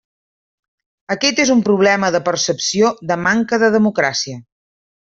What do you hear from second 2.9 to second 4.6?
de manca de democràcia.